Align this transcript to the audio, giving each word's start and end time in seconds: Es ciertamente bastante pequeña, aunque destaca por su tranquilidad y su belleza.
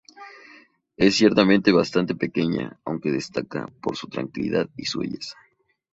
Es 0.97 1.13
ciertamente 1.15 1.71
bastante 1.71 2.15
pequeña, 2.15 2.79
aunque 2.85 3.11
destaca 3.11 3.67
por 3.83 3.95
su 3.95 4.07
tranquilidad 4.07 4.67
y 4.75 4.85
su 4.85 4.97
belleza. 4.97 5.37